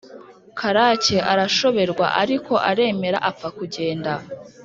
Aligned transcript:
karake 0.59 1.17
arashoberwa 1.31 2.05
ariko 2.21 2.53
aremera 2.69 3.17
apfa 3.29 3.47
kugenda, 3.57 4.11